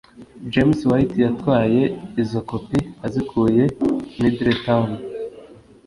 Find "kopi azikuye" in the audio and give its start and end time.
2.49-3.63